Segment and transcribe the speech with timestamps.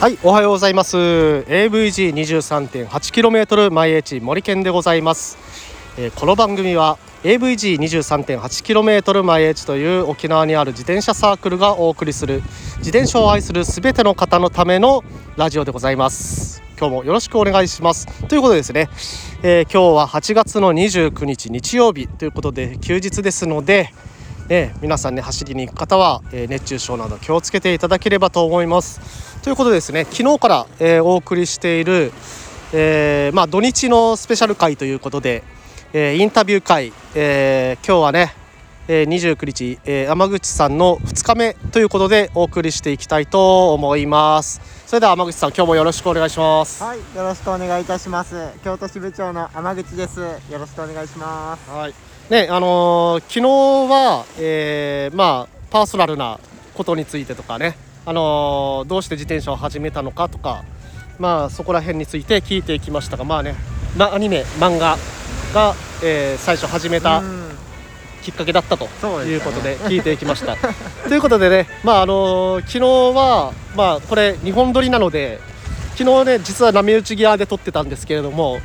[0.00, 0.96] はい、おはようございます。
[0.96, 5.36] AVG23.8km 毎日森県でございます。
[5.98, 12.42] えーこの番組は AVG23.8km 毎日という沖縄にある自転車サークルがお送りする
[12.78, 15.04] 自転車を愛するすべての方のための
[15.36, 16.62] ラジオでございます。
[16.78, 18.06] 今日もよろしくお願いします。
[18.26, 18.88] ということでですね、
[19.42, 23.92] えー今日は8月の29日日曜日ということで休日ですので、
[24.52, 29.40] えー皆さんね走りに行く方は、えー熱中症など気をつけていただければと思います。
[29.42, 32.12] ということでですね昨日から、えーお送りしている、
[32.72, 35.44] えーまあ、土日のスペシャル回ということで、
[35.92, 38.34] えーインタビュー会、えー今日はね、
[38.88, 44.60] えー29日、えー山口さんの2日目ということでお送りしていきたいと思います。
[44.88, 46.82] それでは山口さん今日もよろしくお願いします。
[46.82, 48.34] はい、よろしくお願いいたします。
[48.64, 50.18] 京都支部長の天口です。
[50.18, 51.70] よろしくお願いします。
[51.70, 52.09] はい。
[52.30, 53.40] ね、あのー昨日
[53.92, 56.38] は、えーまあパーソナルな
[56.74, 60.62] ことについてとかね、あのーどうして自転車を始めたのかとか、
[61.18, 63.56] まあそこら辺について聞いていきましたが、まあね、
[63.96, 64.96] まアニメ漫画
[65.52, 67.50] が、えー最初始めたうん
[68.22, 68.86] きっかけだったと
[69.24, 70.56] いうことで聞いていきました。
[71.08, 72.78] ということでね、まああのー昨日
[73.18, 75.40] はまあこれ日本撮りなので、
[75.96, 78.60] 昨日ね実は波打ち際で撮ってたんですけれども。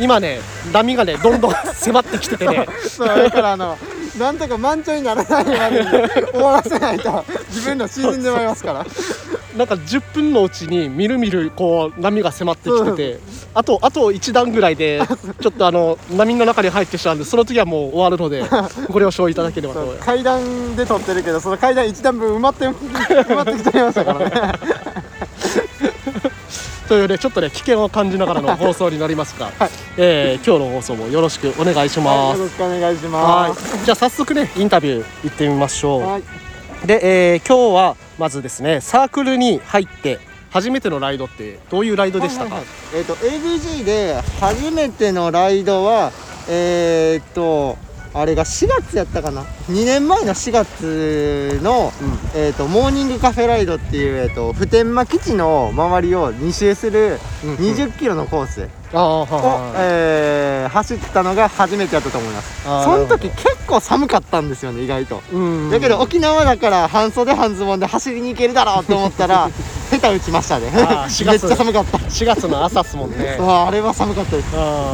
[0.00, 0.40] 今ね
[0.72, 2.66] 波がねどんどん迫ってきててね。
[2.88, 3.78] そう、だからあの、
[4.18, 5.90] なんとか満潮にならないまでに
[6.32, 8.86] 終わらせないと、自分の沈んでまいりますから。
[9.56, 13.38] なんか10分のうちにみるみるこう波が迫ってきてて。
[13.54, 15.00] あとあと1段ぐらいで
[15.40, 18.44] ちょっとあの波の中に入ってしまうんでその次はもう終わるので
[18.88, 20.06] ご了承いただければと思います。
[20.06, 24.52] 階段で撮ってるけど、その階段一段分埋まって、埋まってきちゃいましたからね。
[26.88, 29.52] というねちょっとね危険を感じながらの放送になりますが、
[29.96, 32.08] えー今日の放送もよろしくお願いします。
[32.08, 33.76] はいよろしくお願いしはます。
[33.76, 36.02] い、じゃあ早速ねインタビュー行ってみましょう。
[36.02, 36.22] はい、
[36.86, 40.18] で、えー今日はまずですねサークルに入って
[40.50, 46.10] 初めてのライドってどういうライドでしたか、はいはいはいえっ、と AVG で初めてのライドは
[46.48, 47.76] えっ、と
[48.20, 51.92] あれが4月やったかな？2年前の4月の、
[52.34, 57.56] えー、とモーニングカフェライドっていう、えー、と普天間基地の周りを2周するうんうん。
[57.56, 58.68] 20キロのコース。
[58.92, 62.62] ああを、はいえー走ったのが初めてやったと思います。
[62.64, 65.22] その時結構寒かったんですよね意外と。
[65.32, 69.48] うんだけど沖縄だから半袖半ズボンで走りに行けるだろうと思ったら
[69.90, 70.70] 下手打ちましたね。
[70.74, 71.98] あー 4めっ月ちゃ寒かった。
[71.98, 73.38] 4月の朝っすもんね。
[73.40, 74.48] あれは寒かったです。
[74.54, 74.92] あ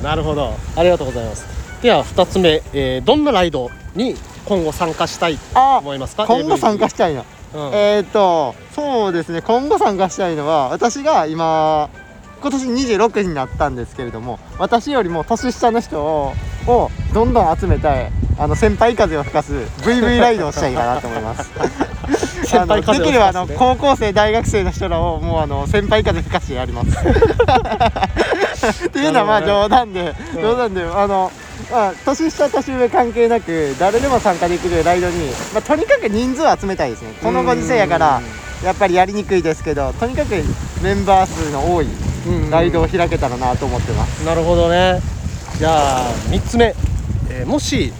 [0.00, 0.54] あなるほど。
[0.76, 4.14] ありがとうございますでは2つ目、えーどんなライドに
[4.46, 6.26] 今後参加したいとあ思いますか？
[6.26, 7.70] 今後参加したいの、うん。
[7.74, 11.90] えっ、とそうですね今後参加したいのは私が今
[12.40, 16.32] 今年26になったんですけれども私よりも年下の人を
[16.68, 21.50] をどんどん集めたいあの先輩風を吹かす VV ライドをしたいかなと思います。
[22.54, 26.90] あのできればあの高校生大学生の人らをもうあの先輩風吹かしてやります。
[28.86, 30.42] っていうのはまあ冗談でうん。
[30.42, 31.30] 冗談であの
[31.72, 37.14] まあ年下年上関係なく誰でも参加できるライドに、まあ、とにかく人数を集めたいですね。
[37.22, 38.20] このご時世やから
[38.62, 40.34] やっぱりやりにくいですけどとにかく
[40.82, 41.86] メンバー数の多い
[42.28, 45.00] うんライドを開けたらなと思ってます、なるほどね。
[45.58, 46.74] じゃあ3つ目、
[47.30, 47.92] えーもし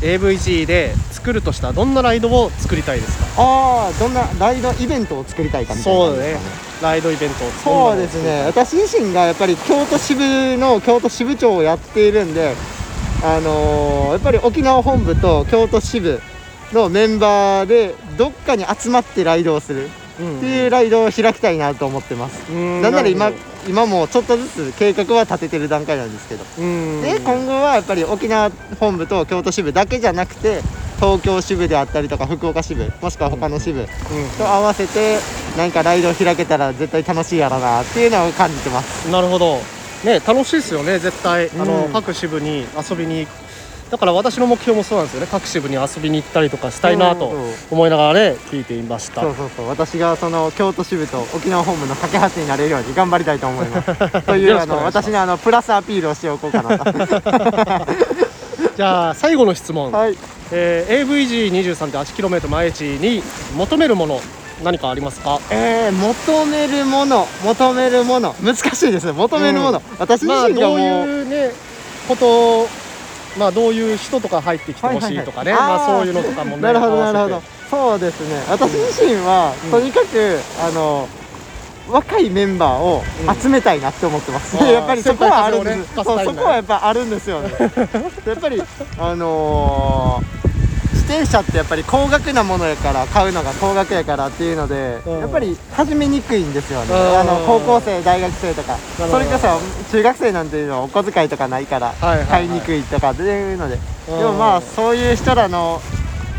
[0.00, 3.42] AVG で作るとしたらどんなライドを作りたいですか？
[3.42, 6.36] ああどんなライドイベントを作りたいかみたいなそうだね。
[6.82, 7.50] ライドイベントを。
[7.50, 8.42] そうですね。
[8.44, 12.54] 私自身がやっぱり京都支部の京都支部長をやっているんで
[13.24, 16.20] あのーやっぱり沖縄本部と京都支部
[16.72, 19.88] のメンバーでどっかに集まってライドをする。
[20.20, 23.32] うんっていうライドを開きたいなと思ってます、うんなんなら今
[23.66, 26.44] 今もちょっとずつ計画は立ててる段階なんですけど、
[27.02, 30.60] で今後はやっぱり沖縄本部と京都支部だけじゃなくて
[31.00, 33.86] 東京支部であったりとか福岡支部もしくは他の支部うん。
[34.38, 35.18] と合わせて
[35.56, 39.10] 何かライドを開けたら絶対楽しいやろなっていうのを感じてます。
[39.10, 39.58] なるほど
[40.04, 41.50] ね楽しいですよね絶対。
[41.50, 43.26] あの、うん各支部に遊びに。
[43.26, 43.44] 行く
[43.90, 45.28] だから私の目標もそうなんですよね。
[45.30, 47.32] 各支部に遊びに行ったりとかしたいなと
[47.70, 49.20] 思いながらね聞いていました。
[49.20, 49.68] そうそうそう。
[49.68, 53.94] 私がその京都支部と沖縄本部の架け橋になれるように頑張りたいと思います。
[54.26, 56.84] というあの私のあのプラスアピールをしておこうかなと。
[58.76, 60.18] じゃあ最後の質問、はい。
[60.50, 63.22] えー AVG23.8km 毎日に
[63.54, 64.20] 求めるもの
[64.64, 65.38] 何かありますか？
[65.50, 68.34] えー、求めるもの求めるもの。
[68.42, 69.12] 難しいですね。
[69.12, 71.50] 求めるもの、私まあ自身がもう、どういうね
[72.08, 72.68] ことを
[73.38, 75.78] まあどういう人とか入ってきてほしいとかね、はいはいはい。
[75.78, 77.42] まあそういうのとかもねなるほどなるほど。
[77.70, 78.42] そうですね。
[78.48, 79.70] 私自身は、うん。
[79.70, 81.08] とにかくあの
[81.90, 83.02] 若いメンバーを
[83.38, 87.50] 集めたいなって思ってます、うんやっぱりそこはあるんです、ねそこはやっぱあるんですよね。
[88.26, 88.62] やっぱり
[88.98, 90.43] あのー自
[91.14, 95.18] 転車ってやっぱり高額なものやから買うのが高額やからっていうので、うん。
[95.20, 97.18] やっぱり始めにくいんですよね、うん。
[97.20, 98.76] あの高校生大学生とか。
[98.96, 101.94] それこそ中学生なんていうのはお小遣いとかないから
[102.28, 103.78] 買いにくいとかっていうので、
[104.08, 104.18] うん。
[104.18, 105.80] でもまあそういう人らの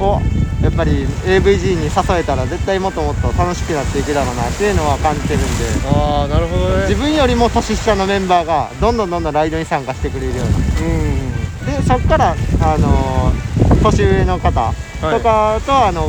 [0.00, 0.20] を
[0.62, 5.46] やっぱり AVG に誘えたら絶対もっともっと楽しくなっていくだろうなっていうのは感じてるんで。
[5.94, 10.56] ああなるほど自ね分よりも年下のメンバーがどんどんどんどんライドに参加してくれるような。
[10.56, 11.82] うん。
[11.82, 15.18] でそこから、あのー年上の方はい。
[15.18, 16.08] とかと、あの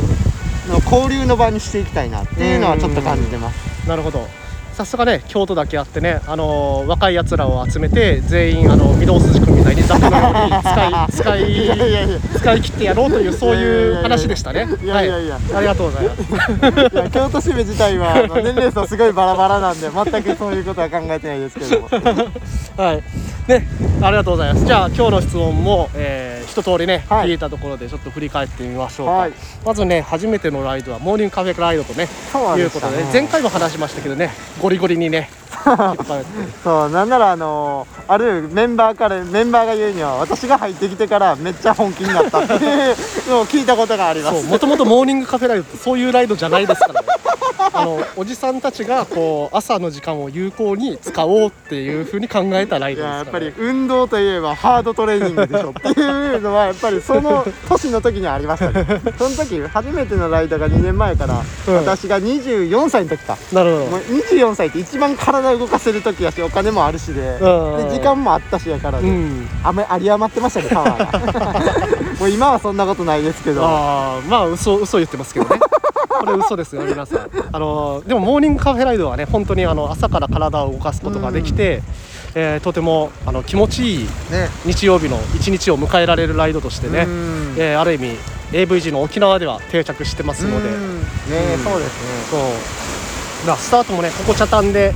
[0.68, 3.88] の交流の場にしていきたいなっていうのはちょっと感じてます。
[3.88, 4.28] なるほど。
[4.74, 14.68] さすがね京都だけあってねあのー若いやつらを集めて全員あの御堂筋君みたいに雑魚のように使い 使い使い切ってやろうというそういう話でしたね。
[14.84, 17.10] いやいやいやはい、ありがとうございます。
[17.12, 21.90] 京都市部自体はあの年齢層すごいバラバラなんで全くそういうことは考えてないですけども。
[22.78, 23.04] はい。
[23.48, 23.68] ね
[24.02, 24.66] ありがとうございます。
[24.66, 27.30] じゃあ今日の質問も、えー一通りね、はい。
[27.30, 29.34] 聞いたところでちょっと振り返ってみましょうか、はい。
[29.66, 34.30] まずね初めてのライドはモーニングカフェライドとねそういうことでねで前回も話しましたけどね
[34.62, 35.30] ゴリゴリにね
[36.64, 44.46] そうなんならあのあるメンバーからメンバーが言うには私が入ってきてからめっちゃ本気になったって聞いたことがあります。
[44.46, 47.08] もともとモーニングカフェライドってそういうライドじゃないですからね。
[47.74, 58.86] あのおじさんたちがこう朝の時間を有効に使おうっていうふうに考えたライいドですから、ややっぱりね、運動といえばハードトレーニングでしょっていうのはやっぱりその年の時にありましたね。
[59.18, 61.76] その時初めてのライドが2年前から、うん。
[61.76, 63.38] 私が24歳の時か。
[63.52, 63.86] なるほど。
[63.86, 67.90] もう24歳って一番体動かせる時やしお金もあるしで,、うん。
[67.90, 69.48] で時間もあったしやからで、うん。
[69.64, 71.54] あめ有り余ってましたねパワーが。
[72.20, 73.64] もう今はそんなことないですけど。
[73.66, 75.60] ああまあ嘘嘘言ってますけどね。
[76.20, 77.30] これ嘘ですよ皆さん。
[77.52, 81.82] あのでもモーニングカフェライドはね本当にあの朝から体を動かすことができて、
[82.36, 84.50] えーとてもあの気持ちいいね。
[84.66, 87.56] 日曜日の一日を迎えられるライドとしてね、うん。
[87.58, 88.18] えーある意味
[88.52, 91.00] AVG の沖縄では定着してますので、うん。
[91.02, 91.08] ね
[91.58, 91.90] うんそうですね。
[92.30, 92.40] そう。
[93.48, 94.94] まあスタートもねここ茶炭で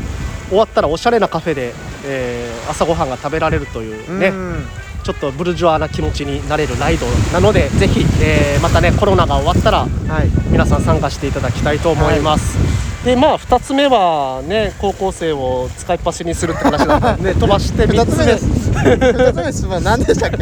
[0.49, 1.73] 終わったらおしゃれなカフェで、
[2.05, 4.65] えー朝ごはんが食べられるというね、うん。
[5.03, 10.29] ちょっとブルジョワな気持ちになれるライドなのでぜひ、えーまたねコロナが終わったらはい。
[10.51, 12.57] 皆さん参加していただきたいと思います、
[13.05, 20.37] でまあ2つ目はね高校生を使いっ走りにするって話だったんで 飛ばして3つ目二つ目です二つ目の質問は何でしたっけ？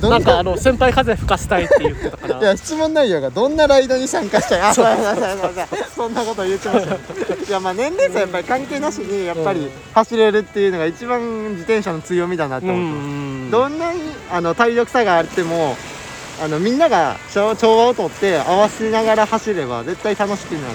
[0.00, 0.18] どな？
[0.18, 2.40] んかあの先輩風吹かせたいって言ってたから。
[2.40, 4.60] いや質問内容がどんなライドに参加したい？
[4.60, 4.86] あそう。
[4.96, 6.94] そうそうそんなこと言ってました。
[6.94, 13.06] いやまあ年齢差やっぱり関係なしにやっぱりうん走れるっていうのが一番自転車の強みだなとう思ってます。
[13.06, 14.00] んどんなに
[14.32, 15.76] あの体力差があっても
[16.42, 20.74] あのみんなが調調和をとって合わせながら走れば絶対楽しくなる。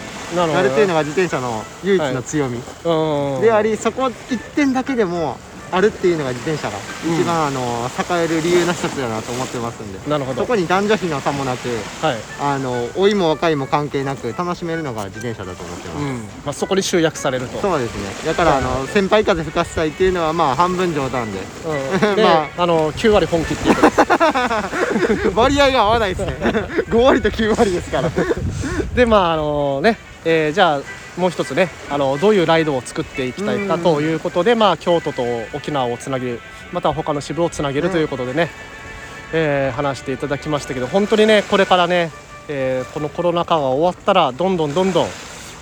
[0.51, 3.41] なるっていうのが自転車の唯一の強み、うん。
[3.41, 5.37] でありそこ一点だけでも
[5.71, 7.15] あるっていうのが自転車がうん。
[7.15, 7.89] 一番、あの
[8.19, 10.09] 栄える理由の一つだなと思ってますんで。
[10.09, 10.41] なるほど。
[10.41, 11.69] そこに男女比の差もなく
[12.01, 16.17] はい、あの老いも若いも関係なく楽しめるのが自転車だと思ってます、うん。
[16.17, 17.59] まあ、そこに集約されると。
[17.59, 18.25] そうですね。
[18.25, 21.39] だから、あの先輩風吹かせたいっていうのはまあ半分冗談で。
[21.65, 26.35] うん、 で、まあ、の9割本気っていうことです割合が合わないですね。
[26.89, 28.09] 5割と9割ですから。
[28.95, 35.23] でまああのね、えーじゃあもう一つねあのどういうライドを作っていきたいかうんということで、まあ、京都と
[35.53, 36.39] 沖縄をつなげる
[36.71, 38.49] または他の支部をつなげるということでね、
[39.33, 42.11] えー話していただきましたけど本当にねこれからね、
[42.47, 45.07] えーこのコロナ禍が終わったらどんどんどんどん、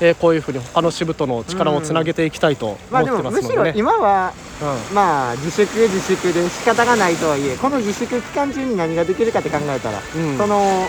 [0.01, 3.79] えーこういうふうに他の支部との力をつなげていきたいとまあ思ってでもむしろますのでね。
[3.79, 4.95] 今はうん。
[4.95, 10.37] まあ自粛自粛で仕方がないとはいえこの自粛期間中に何ができるかって考えたら、うん。
[10.37, 10.87] その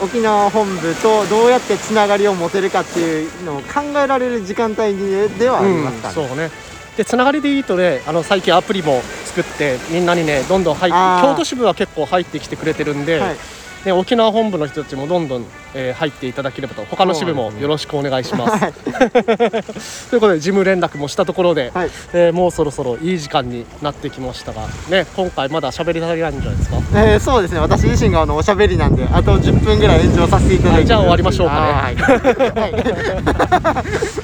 [0.00, 6.50] 沖縄本部とどうやってつながりを持てるかっていうのを考えられる時間帯でではありますから、うん、そうね。
[6.96, 13.36] でつながりでいいとねあの最近アプリも作ってみんなにねどんどん入って京都支部は結構入ってきてくれてるんで、はい
[13.84, 16.84] ね、沖縄本部の人たちもどんどん、えー入っていただければと。
[16.86, 18.72] 他の支部もよろしくお願いします。
[20.10, 21.90] ということで事務連絡もしたところで、はい。
[22.14, 26.76] えーもうそろそろいい時間になってきましたが、ね、今回まだ喋り足りないんじゃないですか？
[26.94, 27.60] えーそうですね。
[27.60, 31.60] 私自身があのおしゃべりなんであと10分ぐらい延長させていただいて、はいじゃあ終わりましょうかね。
[31.60, 32.72] はい、はい。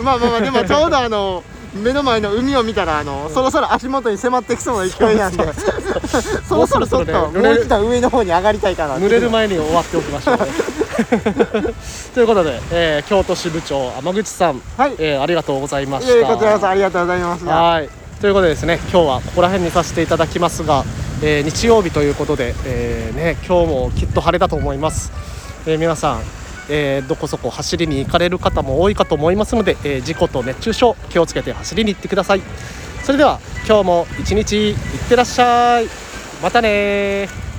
[0.02, 1.42] まあまあまあでもちょうどあの
[1.74, 5.44] 目の前の海を見たらあの、そろそろ足元に迫ってきそうな勢いなんで。
[6.48, 10.36] そろそろちょっとももう一段上の方に上がりたいかな濡れる前に終わっておきましょう。
[10.36, 10.44] ね。
[12.14, 14.94] ということで、えー京都支部長天口さん、はい。
[14.98, 16.26] えーありがとうございまいした。
[16.26, 17.54] こちらこそありがとうございました。
[17.54, 17.88] はい。
[18.20, 20.84] ということでですね今日はここら辺にさせていただきますが、
[21.22, 25.10] えー日曜日ということで、えーね、今日もきっと晴れだと思います、
[25.66, 26.20] えー皆さん、
[26.70, 32.42] えーどこそこ走りに行かれる方も多いかと思いますので、えー事故と熱中症気をつけて走りに行ってください。
[33.02, 34.76] それでは今日も一日いっ
[35.08, 35.88] てらっしゃい。
[36.42, 37.50] またねー。